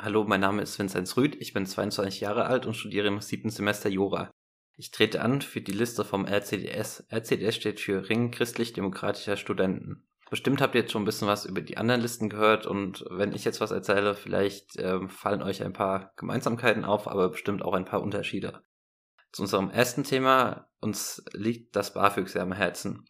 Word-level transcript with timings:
Hallo, 0.00 0.22
mein 0.22 0.38
Name 0.38 0.62
ist 0.62 0.78
Vinzenz 0.78 1.16
Rüth, 1.16 1.34
ich 1.40 1.52
bin 1.52 1.66
22 1.66 2.20
Jahre 2.20 2.46
alt 2.46 2.66
und 2.66 2.74
studiere 2.74 3.08
im 3.08 3.20
siebten 3.20 3.50
Semester 3.50 3.88
Jura. 3.88 4.30
Ich 4.76 4.92
trete 4.92 5.20
an 5.20 5.42
für 5.42 5.60
die 5.60 5.72
Liste 5.72 6.04
vom 6.04 6.24
RCDS. 6.24 7.08
RCDS 7.10 7.56
steht 7.56 7.80
für 7.80 8.08
Ring 8.08 8.30
christlich-demokratischer 8.30 9.36
Studenten. 9.36 10.06
Bestimmt 10.30 10.60
habt 10.60 10.76
ihr 10.76 10.82
jetzt 10.82 10.92
schon 10.92 11.02
ein 11.02 11.04
bisschen 11.04 11.26
was 11.26 11.46
über 11.46 11.62
die 11.62 11.78
anderen 11.78 12.00
Listen 12.00 12.28
gehört 12.28 12.64
und 12.64 13.04
wenn 13.10 13.32
ich 13.32 13.44
jetzt 13.44 13.60
was 13.60 13.72
erzähle, 13.72 14.14
vielleicht 14.14 14.76
äh, 14.76 15.08
fallen 15.08 15.42
euch 15.42 15.64
ein 15.64 15.72
paar 15.72 16.12
Gemeinsamkeiten 16.14 16.84
auf, 16.84 17.08
aber 17.08 17.30
bestimmt 17.30 17.62
auch 17.62 17.74
ein 17.74 17.84
paar 17.84 18.00
Unterschiede. 18.00 18.62
Zu 19.32 19.42
unserem 19.42 19.68
ersten 19.68 20.04
Thema, 20.04 20.68
uns 20.80 21.24
liegt 21.32 21.74
das 21.74 21.92
BAföG 21.92 22.28
sehr 22.28 22.42
am 22.42 22.52
Herzen. 22.52 23.04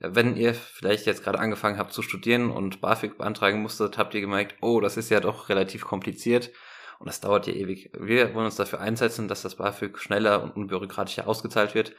Wenn 0.00 0.36
ihr 0.36 0.54
vielleicht 0.54 1.06
jetzt 1.06 1.24
gerade 1.24 1.38
angefangen 1.38 1.78
habt 1.78 1.92
zu 1.92 2.02
studieren 2.02 2.50
und 2.50 2.80
BAföG 2.80 3.18
beantragen 3.18 3.62
musstet, 3.62 3.98
habt 3.98 4.14
ihr 4.14 4.20
gemerkt, 4.20 4.56
oh, 4.60 4.80
das 4.80 4.96
ist 4.96 5.10
ja 5.10 5.20
doch 5.20 5.48
relativ 5.48 5.84
kompliziert 5.84 6.50
und 6.98 7.06
das 7.06 7.20
dauert 7.20 7.46
ja 7.46 7.54
ewig. 7.54 7.90
Wir 7.98 8.34
wollen 8.34 8.46
uns 8.46 8.56
dafür 8.56 8.80
einsetzen, 8.80 9.28
dass 9.28 9.42
das 9.42 9.56
BAföG 9.56 9.98
schneller 9.98 10.42
und 10.42 10.54
unbürokratischer 10.56 11.26
ausgezahlt 11.26 11.74
wird 11.74 11.94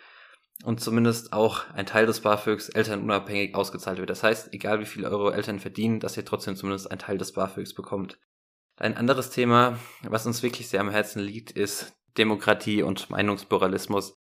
und 0.63 0.81
zumindest 0.81 1.33
auch 1.33 1.69
ein 1.73 1.85
Teil 1.85 2.05
des 2.05 2.21
BAföGs 2.21 2.69
elternunabhängig 2.69 3.55
ausgezahlt 3.55 3.99
wird. 3.99 4.09
Das 4.09 4.23
heißt, 4.23 4.53
egal 4.53 4.79
wie 4.79 4.85
viel 4.85 5.05
eure 5.05 5.33
Eltern 5.33 5.59
verdienen, 5.59 5.99
dass 5.99 6.17
ihr 6.17 6.25
trotzdem 6.25 6.55
zumindest 6.55 6.89
einen 6.89 6.99
Teil 6.99 7.17
des 7.17 7.33
BAföGs 7.33 7.73
bekommt. 7.73 8.19
Ein 8.77 8.97
anderes 8.97 9.29
Thema, 9.29 9.79
was 10.03 10.25
uns 10.25 10.43
wirklich 10.43 10.67
sehr 10.67 10.81
am 10.81 10.89
Herzen 10.89 11.19
liegt, 11.19 11.51
ist 11.51 11.93
Demokratie 12.17 12.83
und 12.83 13.09
Meinungspluralismus. 13.09 14.13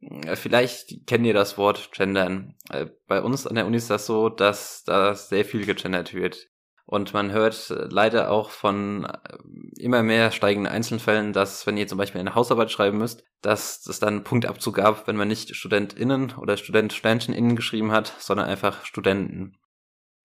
Äh, 0.00 0.36
vielleicht 0.36 1.06
kennt 1.06 1.26
ihr 1.26 1.34
das 1.34 1.58
Wort 1.58 1.90
gendern. 1.92 2.54
Äh, 2.70 2.86
bei 3.06 3.22
uns 3.22 3.46
an 3.46 3.54
der 3.54 3.66
Uni 3.66 3.76
ist 3.76 3.90
das 3.90 4.06
so, 4.06 4.28
dass 4.28 4.84
da 4.84 5.14
sehr 5.14 5.44
viel 5.44 5.64
gegendert 5.64 6.14
wird. 6.14 6.48
Und 6.88 7.12
man 7.14 7.32
hört 7.32 7.70
äh, 7.70 7.88
leider 7.90 8.30
auch 8.30 8.50
von 8.50 9.08
immer 9.76 10.02
mehr 10.02 10.30
steigenden 10.30 10.72
Einzelfällen, 10.72 11.32
dass 11.32 11.66
wenn 11.66 11.76
ihr 11.76 11.88
zum 11.88 11.98
Beispiel 11.98 12.20
eine 12.20 12.34
Hausarbeit 12.34 12.70
schreiben 12.70 12.98
müsst, 12.98 13.24
dass 13.42 13.86
es 13.86 13.98
dann 13.98 14.22
Punktabzug 14.22 14.76
gab, 14.76 15.06
wenn 15.08 15.16
man 15.16 15.28
nicht 15.28 15.54
StudentInnen 15.54 16.34
oder 16.36 16.56
Student, 16.56 16.92
StudentInnen 16.92 17.56
geschrieben 17.56 17.90
hat, 17.90 18.14
sondern 18.18 18.46
einfach 18.46 18.84
Studenten. 18.84 19.56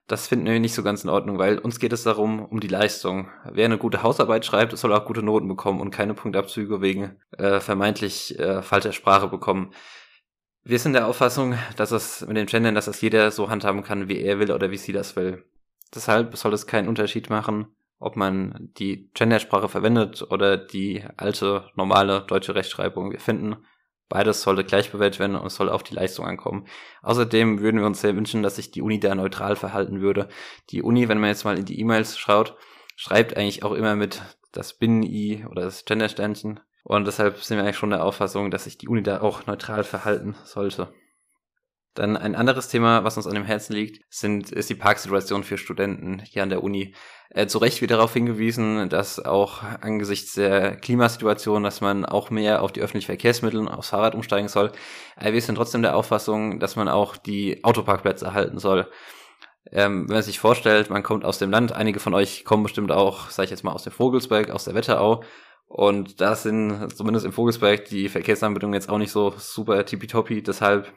Das 0.07 0.27
finden 0.27 0.45
wir 0.45 0.59
nicht 0.59 0.73
so 0.73 0.83
ganz 0.83 1.03
in 1.03 1.09
Ordnung, 1.09 1.37
weil 1.37 1.57
uns 1.57 1.79
geht 1.79 1.93
es 1.93 2.03
darum, 2.03 2.43
um 2.43 2.59
die 2.59 2.67
Leistung. 2.67 3.29
Wer 3.49 3.65
eine 3.65 3.77
gute 3.77 4.03
Hausarbeit 4.03 4.45
schreibt, 4.45 4.77
soll 4.77 4.93
auch 4.93 5.05
gute 5.05 5.23
Noten 5.23 5.47
bekommen 5.47 5.79
und 5.79 5.91
keine 5.91 6.13
Punktabzüge 6.13 6.81
wegen 6.81 7.17
äh, 7.37 7.59
vermeintlich 7.59 8.37
äh, 8.37 8.61
falscher 8.61 8.91
Sprache 8.91 9.27
bekommen. 9.27 9.71
Wir 10.63 10.79
sind 10.79 10.93
der 10.93 11.07
Auffassung, 11.07 11.55
dass 11.75 11.91
es 11.91 12.25
mit 12.27 12.37
dem 12.37 12.45
Gendern, 12.45 12.75
dass 12.75 12.85
das 12.85 13.01
jeder 13.01 13.31
so 13.31 13.49
handhaben 13.49 13.83
kann, 13.83 14.09
wie 14.09 14.21
er 14.21 14.39
will 14.39 14.51
oder 14.51 14.69
wie 14.69 14.77
sie 14.77 14.91
das 14.91 15.15
will. 15.15 15.43
Deshalb 15.93 16.37
soll 16.37 16.53
es 16.53 16.67
keinen 16.67 16.87
Unterschied 16.87 17.29
machen, 17.29 17.67
ob 17.99 18.15
man 18.15 18.69
die 18.77 19.09
Gendersprache 19.13 19.69
verwendet 19.69 20.23
oder 20.29 20.57
die 20.57 21.03
alte, 21.17 21.69
normale 21.75 22.21
deutsche 22.21 22.53
Rechtschreibung. 22.53 23.11
Wir 23.11 23.19
finden, 23.19 23.57
Beides 24.11 24.41
sollte 24.41 24.65
gleich 24.65 24.91
bewertet 24.91 25.21
werden 25.21 25.37
und 25.37 25.47
es 25.47 25.55
soll 25.55 25.69
auf 25.69 25.83
die 25.83 25.93
Leistung 25.93 26.25
ankommen. 26.25 26.65
Außerdem 27.01 27.61
würden 27.61 27.79
wir 27.79 27.87
uns 27.87 28.01
sehr 28.01 28.13
wünschen, 28.17 28.43
dass 28.43 28.57
sich 28.57 28.69
die 28.69 28.81
Uni 28.81 28.99
da 28.99 29.15
neutral 29.15 29.55
verhalten 29.55 30.01
würde. 30.01 30.27
Die 30.69 30.81
Uni, 30.81 31.07
wenn 31.07 31.17
man 31.17 31.29
jetzt 31.29 31.45
mal 31.45 31.57
in 31.57 31.63
die 31.63 31.79
E-Mails 31.79 32.17
schaut, 32.17 32.57
schreibt 32.97 33.37
eigentlich 33.37 33.63
auch 33.63 33.71
immer 33.71 33.95
mit 33.95 34.21
das 34.51 34.73
Binnen-I 34.73 35.45
oder 35.49 35.61
das 35.61 35.85
Gender-Sternchen. 35.85 36.59
Und 36.83 37.07
deshalb 37.07 37.37
sind 37.37 37.55
wir 37.55 37.63
eigentlich 37.63 37.77
schon 37.77 37.91
der 37.91 38.03
Auffassung, 38.03 38.51
dass 38.51 38.65
sich 38.65 38.77
die 38.77 38.89
Uni 38.89 39.01
da 39.01 39.21
auch 39.21 39.45
neutral 39.45 39.85
verhalten 39.85 40.35
sollte. 40.43 40.93
Dann 41.93 42.15
ein 42.15 42.35
anderes 42.35 42.69
Thema, 42.69 43.03
was 43.03 43.17
uns 43.17 43.27
an 43.27 43.35
dem 43.35 43.43
Herzen 43.43 43.73
liegt, 43.73 44.01
sind, 44.09 44.51
ist 44.51 44.69
die 44.69 44.75
Parksituation 44.75 45.43
für 45.43 45.57
Studenten 45.57 46.19
hier 46.19 46.43
an 46.43 46.49
der 46.49 46.63
Uni. 46.63 46.95
Äh, 47.29 47.47
zu 47.47 47.57
Recht 47.57 47.81
wird 47.81 47.91
darauf 47.91 48.13
hingewiesen, 48.13 48.87
dass 48.87 49.19
auch 49.19 49.61
angesichts 49.81 50.35
der 50.35 50.77
Klimasituation, 50.77 51.63
dass 51.63 51.81
man 51.81 52.05
auch 52.05 52.29
mehr 52.29 52.61
auf 52.61 52.71
die 52.71 52.81
öffentlichen 52.81 53.07
Verkehrsmittel 53.07 53.59
und 53.59 53.67
aufs 53.67 53.89
Fahrrad 53.89 54.15
umsteigen 54.15 54.47
soll. 54.47 54.71
Äh, 55.17 55.33
wir 55.33 55.41
sind 55.41 55.55
trotzdem 55.55 55.81
der 55.81 55.97
Auffassung, 55.97 56.59
dass 56.59 56.77
man 56.77 56.87
auch 56.87 57.17
die 57.17 57.63
Autoparkplätze 57.63 58.25
erhalten 58.25 58.59
soll. 58.59 58.89
Ähm, 59.69 60.07
wenn 60.07 60.15
man 60.15 60.23
sich 60.23 60.39
vorstellt, 60.39 60.89
man 60.89 61.03
kommt 61.03 61.25
aus 61.25 61.39
dem 61.39 61.51
Land, 61.51 61.73
einige 61.73 61.99
von 61.99 62.13
euch 62.13 62.45
kommen 62.45 62.63
bestimmt 62.63 62.91
auch, 62.91 63.29
sag 63.29 63.45
ich 63.45 63.51
jetzt 63.51 63.63
mal, 63.63 63.73
aus 63.73 63.83
dem 63.83 63.93
Vogelsberg, 63.93 64.49
aus 64.49 64.63
der 64.63 64.75
Wetterau. 64.75 65.23
Und 65.67 66.19
da 66.19 66.35
sind 66.35 66.89
zumindest 66.95 67.25
im 67.25 67.31
Vogelsberg 67.31 67.85
die 67.85 68.09
Verkehrsanbindungen 68.09 68.73
jetzt 68.73 68.89
auch 68.89 68.97
nicht 68.97 69.11
so 69.11 69.33
super 69.37 69.85
tippitoppi. 69.85 70.43
Deshalb 70.43 70.91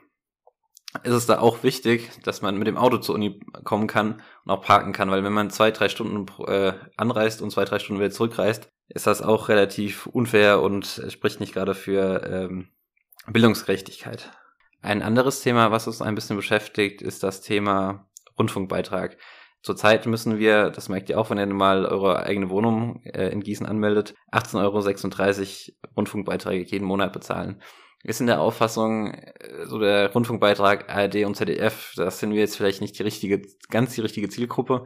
ist 1.02 1.12
es 1.12 1.26
da 1.26 1.40
auch 1.40 1.62
wichtig, 1.62 2.10
dass 2.22 2.40
man 2.40 2.56
mit 2.56 2.68
dem 2.68 2.76
Auto 2.76 2.98
zur 2.98 3.16
Uni 3.16 3.40
kommen 3.64 3.86
kann 3.86 4.22
und 4.44 4.50
auch 4.50 4.62
parken 4.62 4.92
kann, 4.92 5.10
weil 5.10 5.24
wenn 5.24 5.32
man 5.32 5.50
zwei, 5.50 5.70
drei 5.70 5.88
Stunden 5.88 6.26
äh, 6.46 6.74
anreist 6.96 7.42
und 7.42 7.50
zwei, 7.50 7.64
drei 7.64 7.78
Stunden 7.78 8.00
wieder 8.00 8.12
zurückreist, 8.12 8.68
ist 8.88 9.06
das 9.06 9.22
auch 9.22 9.48
relativ 9.48 10.06
unfair 10.06 10.60
und 10.60 11.02
spricht 11.08 11.40
nicht 11.40 11.54
gerade 11.54 11.74
für 11.74 12.22
ähm, 12.24 12.68
Bildungsgerechtigkeit. 13.26 14.30
Ein 14.82 15.02
anderes 15.02 15.40
Thema, 15.40 15.70
was 15.70 15.86
uns 15.86 16.02
ein 16.02 16.14
bisschen 16.14 16.36
beschäftigt, 16.36 17.02
ist 17.02 17.22
das 17.22 17.40
Thema 17.40 18.06
Rundfunkbeitrag. 18.38 19.16
Zurzeit 19.62 20.04
müssen 20.04 20.38
wir, 20.38 20.70
das 20.70 20.90
merkt 20.90 21.08
ihr 21.08 21.18
auch, 21.18 21.30
wenn 21.30 21.38
ihr 21.38 21.46
mal 21.46 21.86
eure 21.86 22.22
eigene 22.22 22.50
Wohnung 22.50 23.02
äh, 23.04 23.30
in 23.30 23.40
Gießen 23.40 23.66
anmeldet, 23.66 24.14
18,36 24.30 25.70
Euro 25.80 25.92
Rundfunkbeiträge 25.96 26.70
jeden 26.70 26.84
Monat 26.84 27.14
bezahlen 27.14 27.62
ist 28.04 28.20
in 28.20 28.26
der 28.26 28.40
Auffassung, 28.40 29.12
äh, 29.14 29.66
so 29.66 29.78
der 29.78 30.12
Rundfunkbeitrag 30.12 30.88
ARD 30.88 31.24
und 31.24 31.34
ZDF, 31.34 31.92
das 31.96 32.20
sind 32.20 32.32
wir 32.32 32.40
jetzt 32.40 32.56
vielleicht 32.56 32.80
nicht 32.80 32.98
die 32.98 33.02
richtige, 33.02 33.42
ganz 33.70 33.94
die 33.94 34.02
richtige 34.02 34.28
Zielgruppe. 34.28 34.84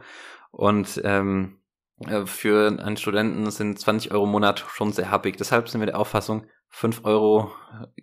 Und 0.51 0.99
ähm, 1.03 1.59
äh, 2.07 2.25
für 2.25 2.67
einen 2.67 2.97
Studenten 2.97 3.51
sind 3.51 3.79
20 3.79 4.11
Euro 4.11 4.23
im 4.23 4.31
Monat 4.31 4.59
schon 4.59 4.93
sehr 4.93 5.11
happig. 5.11 5.37
Deshalb 5.37 5.69
sind 5.69 5.81
wir 5.81 5.87
der 5.87 5.99
Auffassung, 5.99 6.47
5 6.69 7.03
Euro 7.03 7.51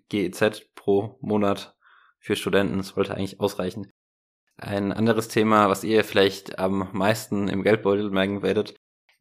GEZ 0.09 0.63
pro 0.75 1.19
Monat 1.21 1.77
für 2.19 2.37
Studenten 2.37 2.83
sollte 2.83 3.15
eigentlich 3.15 3.41
ausreichen. 3.41 3.93
Ein 4.57 4.93
anderes 4.93 5.29
Thema, 5.29 5.69
was 5.69 5.85
ihr 5.85 6.03
vielleicht 6.03 6.59
am 6.59 6.89
meisten 6.93 7.49
im 7.49 7.63
Geldbeutel 7.63 8.11
merken 8.11 8.43
werdet, 8.43 8.75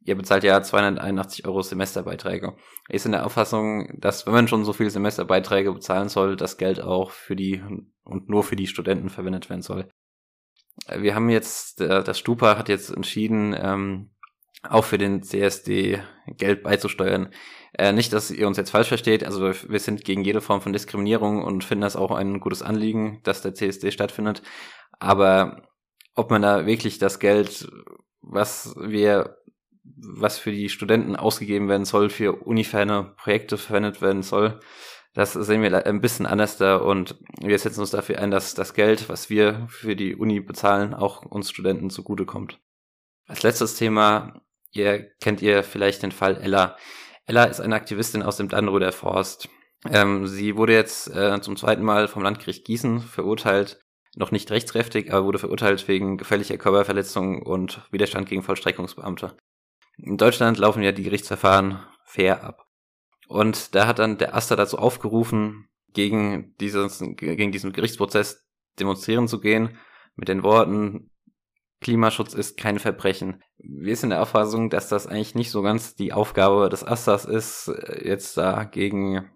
ihr 0.06 0.16
bezahlt 0.16 0.44
ja 0.44 0.62
281 0.62 1.46
Euro 1.46 1.62
Semesterbeiträge. 1.62 2.56
Ich 2.88 3.02
bin 3.02 3.12
der 3.12 3.26
Auffassung, 3.26 4.00
dass 4.00 4.24
wenn 4.24 4.32
man 4.32 4.48
schon 4.48 4.64
so 4.64 4.72
viele 4.72 4.90
Semesterbeiträge 4.90 5.72
bezahlen 5.72 6.08
soll, 6.08 6.36
das 6.36 6.56
Geld 6.56 6.80
auch 6.80 7.10
für 7.10 7.36
die 7.36 7.62
und 8.04 8.28
nur 8.28 8.44
für 8.44 8.56
die 8.56 8.68
Studenten 8.68 9.10
verwendet 9.10 9.50
werden 9.50 9.62
soll. 9.62 9.88
Wir 10.96 11.14
haben 11.14 11.28
jetzt, 11.28 11.80
das 11.80 12.18
Stupa 12.18 12.56
hat 12.56 12.68
jetzt 12.68 12.90
entschieden, 12.90 13.54
ähm, 13.58 14.10
auch 14.62 14.84
für 14.84 14.98
den 14.98 15.22
CSD 15.22 16.02
Geld 16.26 16.62
beizusteuern. 16.62 17.32
Äh, 17.72 17.92
nicht, 17.92 18.12
dass 18.12 18.30
ihr 18.30 18.46
uns 18.46 18.56
jetzt 18.56 18.70
falsch 18.70 18.88
versteht, 18.88 19.24
also 19.24 19.42
wir 19.42 19.80
sind 19.80 20.04
gegen 20.04 20.24
jede 20.24 20.40
Form 20.40 20.60
von 20.60 20.72
Diskriminierung 20.72 21.42
und 21.42 21.64
finden 21.64 21.82
das 21.82 21.96
auch 21.96 22.10
ein 22.12 22.40
gutes 22.40 22.62
Anliegen, 22.62 23.20
dass 23.24 23.42
der 23.42 23.54
CSD 23.54 23.90
stattfindet. 23.90 24.42
Aber 24.98 25.62
ob 26.14 26.30
man 26.30 26.42
da 26.42 26.66
wirklich 26.66 26.98
das 26.98 27.18
Geld, 27.18 27.70
was 28.22 28.74
wir 28.78 29.36
was 29.96 30.38
für 30.38 30.52
die 30.52 30.68
Studenten 30.68 31.16
ausgegeben 31.16 31.68
werden 31.68 31.84
soll, 31.84 32.10
für 32.10 32.32
uniferne 32.32 33.14
Projekte 33.16 33.56
verwendet 33.58 34.00
werden 34.02 34.22
soll. 34.22 34.60
Das 35.14 35.32
sehen 35.32 35.62
wir 35.62 35.86
ein 35.86 36.02
bisschen 36.02 36.26
anders 36.26 36.58
da 36.58 36.76
und 36.76 37.16
wir 37.40 37.58
setzen 37.58 37.80
uns 37.80 37.90
dafür 37.90 38.18
ein, 38.18 38.30
dass 38.30 38.54
das 38.54 38.74
Geld, 38.74 39.08
was 39.08 39.30
wir 39.30 39.66
für 39.70 39.96
die 39.96 40.14
Uni 40.14 40.40
bezahlen, 40.40 40.92
auch 40.92 41.24
uns 41.24 41.50
Studenten 41.50 41.88
zugutekommt. 41.88 42.60
Als 43.26 43.42
letztes 43.42 43.76
Thema, 43.76 44.42
ihr 44.72 45.10
kennt 45.20 45.40
ihr 45.40 45.62
vielleicht 45.62 46.02
den 46.02 46.12
Fall 46.12 46.36
Ella. 46.36 46.76
Ella 47.24 47.44
ist 47.44 47.60
eine 47.60 47.74
Aktivistin 47.74 48.22
aus 48.22 48.36
dem 48.36 48.48
Dannröder 48.48 48.92
Forst. 48.92 49.48
Ähm, 49.90 50.26
sie 50.26 50.56
wurde 50.56 50.74
jetzt 50.74 51.08
äh, 51.08 51.40
zum 51.40 51.56
zweiten 51.56 51.82
Mal 51.82 52.08
vom 52.08 52.22
Landgericht 52.22 52.66
Gießen 52.66 53.00
verurteilt, 53.00 53.80
noch 54.16 54.30
nicht 54.30 54.50
rechtskräftig, 54.50 55.12
aber 55.12 55.24
wurde 55.24 55.38
verurteilt 55.38 55.88
wegen 55.88 56.18
gefährlicher 56.18 56.58
Körperverletzung 56.58 57.42
und 57.42 57.82
Widerstand 57.90 58.28
gegen 58.28 58.42
Vollstreckungsbeamte. 58.42 59.36
In 59.98 60.16
Deutschland 60.16 60.58
laufen 60.58 60.82
ja 60.82 60.92
die 60.92 61.02
Gerichtsverfahren 61.02 61.80
fair 62.04 62.44
ab. 62.44 62.66
Und 63.28 63.74
da 63.74 63.86
hat 63.86 63.98
dann 63.98 64.18
der 64.18 64.34
Aster 64.34 64.56
dazu 64.56 64.78
aufgerufen, 64.78 65.68
gegen, 65.92 66.54
dieses, 66.60 67.02
gegen 67.16 67.52
diesen 67.52 67.72
Gerichtsprozess 67.72 68.46
demonstrieren 68.78 69.28
zu 69.28 69.40
gehen, 69.40 69.78
mit 70.14 70.28
den 70.28 70.42
Worten, 70.42 71.10
Klimaschutz 71.80 72.34
ist 72.34 72.58
kein 72.58 72.78
Verbrechen. 72.78 73.42
Wir 73.58 73.96
sind 73.96 74.10
der 74.10 74.22
Auffassung, 74.22 74.70
dass 74.70 74.88
das 74.88 75.06
eigentlich 75.06 75.34
nicht 75.34 75.50
so 75.50 75.62
ganz 75.62 75.94
die 75.94 76.12
Aufgabe 76.12 76.68
des 76.68 76.86
Asters 76.86 77.24
ist, 77.24 77.70
jetzt 78.02 78.36
da 78.36 78.64
gegen 78.64 79.30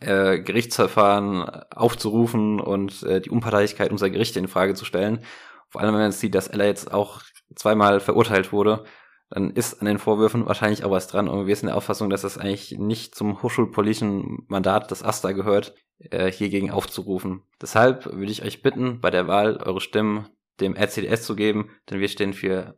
äh, 0.00 0.40
Gerichtsverfahren 0.40 1.42
aufzurufen 1.70 2.60
und 2.60 3.02
äh, 3.02 3.20
die 3.20 3.30
Unparteilichkeit 3.30 3.90
unserer 3.90 4.10
Gerichte 4.10 4.38
in 4.38 4.48
Frage 4.48 4.74
zu 4.74 4.84
stellen. 4.84 5.24
Vor 5.68 5.80
allem, 5.80 5.94
wenn 5.94 6.00
man 6.00 6.12
sieht, 6.12 6.34
dass 6.34 6.48
Ella 6.48 6.64
jetzt 6.64 6.92
auch 6.92 7.22
zweimal 7.54 8.00
verurteilt 8.00 8.52
wurde 8.52 8.84
dann 9.30 9.50
ist 9.50 9.80
an 9.80 9.86
den 9.86 9.98
Vorwürfen 9.98 10.46
wahrscheinlich 10.46 10.84
auch 10.84 10.90
was 10.90 11.06
dran. 11.06 11.28
Und 11.28 11.46
wir 11.46 11.54
sind 11.54 11.68
der 11.68 11.76
Auffassung, 11.76 12.10
dass 12.10 12.22
das 12.22 12.36
eigentlich 12.36 12.78
nicht 12.78 13.14
zum 13.14 13.42
hochschulpolitischen 13.42 14.44
Mandat 14.48 14.90
des 14.90 15.04
AStA 15.04 15.32
gehört, 15.32 15.74
äh, 15.98 16.30
hiergegen 16.30 16.70
aufzurufen. 16.70 17.42
Deshalb 17.62 18.06
würde 18.06 18.32
ich 18.32 18.42
euch 18.42 18.62
bitten, 18.62 19.00
bei 19.00 19.10
der 19.10 19.28
Wahl 19.28 19.56
eure 19.58 19.80
Stimmen 19.80 20.28
dem 20.60 20.76
RCDS 20.76 21.22
zu 21.22 21.36
geben, 21.36 21.70
denn 21.88 22.00
wir 22.00 22.08
stehen 22.08 22.34
für 22.34 22.76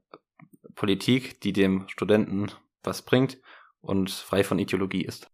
Politik, 0.74 1.40
die 1.40 1.52
dem 1.52 1.88
Studenten 1.88 2.52
was 2.82 3.02
bringt 3.02 3.38
und 3.80 4.10
frei 4.10 4.44
von 4.44 4.58
Ideologie 4.58 5.04
ist. 5.04 5.30